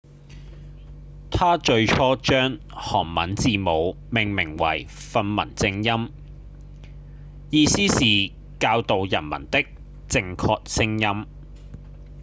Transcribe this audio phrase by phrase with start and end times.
[1.29, 6.11] 他最初將韓文字母命名為「訓民正音」
[7.51, 9.63] 意思是「教導人民的
[10.07, 11.25] 正確聲音」